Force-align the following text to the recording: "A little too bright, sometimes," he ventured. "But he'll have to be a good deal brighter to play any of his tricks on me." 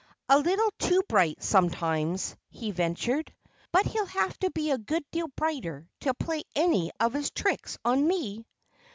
"A 0.29 0.39
little 0.39 0.73
too 0.79 1.03
bright, 1.07 1.43
sometimes," 1.43 2.35
he 2.49 2.71
ventured. 2.71 3.31
"But 3.71 3.85
he'll 3.85 4.07
have 4.07 4.35
to 4.39 4.49
be 4.49 4.71
a 4.71 4.79
good 4.79 5.05
deal 5.11 5.27
brighter 5.35 5.87
to 5.99 6.15
play 6.15 6.41
any 6.55 6.89
of 6.99 7.13
his 7.13 7.29
tricks 7.29 7.77
on 7.85 8.07
me." 8.07 8.43